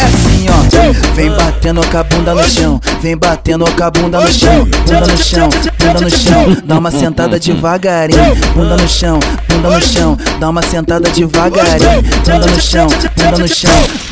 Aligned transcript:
É 0.00 0.04
assim, 0.04 0.92
vem 1.14 1.30
batendo 1.30 1.86
com 1.86 1.98
a 1.98 2.02
bunda 2.02 2.34
no 2.34 2.44
chão, 2.44 2.80
vem 3.00 3.16
batendo 3.16 3.64
com 3.64 3.84
a 3.84 3.90
bunda 3.90 4.20
no 4.20 4.32
chão, 4.32 4.64
bunda 4.64 5.00
no 5.00 5.16
chão, 5.18 5.48
bunda 5.78 6.00
no 6.00 6.10
chão, 6.10 6.56
dá 6.64 6.78
uma 6.78 6.90
sentada 6.90 7.38
devagarinho, 7.38 8.34
bunda 8.54 8.76
no 8.76 8.88
chão, 8.88 9.20
bunda 9.48 9.70
no 9.70 9.80
chão, 9.80 10.18
dá 10.40 10.48
uma 10.50 10.62
sentada 10.62 11.10
devagarinho, 11.10 12.02
bunda 12.24 12.46
no 12.46 12.60
chão, 12.60 12.86
bunda 12.88 13.38
no 13.38 13.48
chão. 13.48 14.11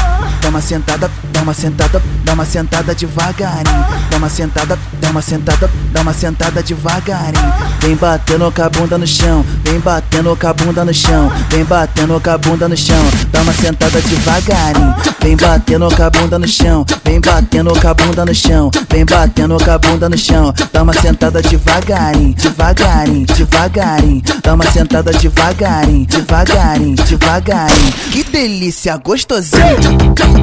Uma 0.51 0.59
sentada, 0.59 1.09
dá 1.31 1.43
uma 1.43 1.53
sentada, 1.53 2.03
dá 2.25 2.33
uma 2.33 2.43
sentada 2.43 2.93
devagarinho. 2.93 3.85
Dá 4.09 4.17
uma 4.17 4.29
sentada, 4.29 4.77
dá 4.99 5.09
uma 5.09 5.21
sentada, 5.21 5.69
dá 5.93 6.01
uma 6.01 6.13
sentada 6.13 6.61
devagarinho. 6.61 7.53
Vem 7.79 7.95
batendo 7.95 8.51
com 8.51 8.61
a 8.61 8.69
bunda 8.69 8.97
no 8.97 9.07
chão, 9.07 9.45
vem 9.63 9.79
batendo 9.79 10.35
com 10.35 10.47
a 10.47 10.53
bunda 10.53 10.83
no 10.83 10.93
chão, 10.93 11.31
vem 11.49 11.63
batendo 11.63 12.19
com 12.19 12.29
a 12.29 12.37
bunda 12.37 12.67
no 12.67 12.75
chão. 12.75 13.01
Dá 13.31 13.41
uma 13.43 13.53
sentada 13.53 14.01
devagarinho. 14.01 14.93
Vem 15.21 15.37
batendo 15.37 15.95
com 15.95 16.03
a 16.03 16.09
bunda 16.09 16.39
no 16.39 16.47
chão, 16.47 16.83
vem 17.05 17.21
batendo 17.21 17.79
com 17.79 17.87
a 17.87 17.93
bunda 17.93 18.25
no 18.25 18.33
chão, 18.33 18.71
vem 18.89 19.05
batendo 19.05 19.63
com 19.63 19.71
a 19.71 19.77
bunda 19.77 20.09
no 20.09 20.17
chão. 20.17 20.53
Dá 20.73 20.83
uma 20.83 20.93
sentada 20.93 21.41
devagarinho, 21.41 22.33
devagarinho, 22.33 23.25
devagarinho. 23.27 24.21
Dá 24.43 24.53
uma 24.55 24.65
sentada 24.65 25.13
devagarinho, 25.13 26.07
devagarinho, 26.07 26.95
devagarinho. 26.95 27.93
Que 28.11 28.23
delícia, 28.23 28.97
gostosinho. 28.97 30.40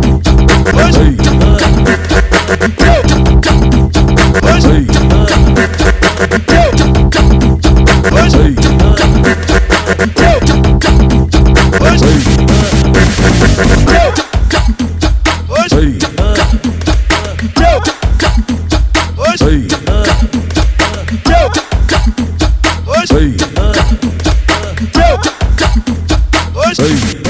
Hey. 26.78 27.27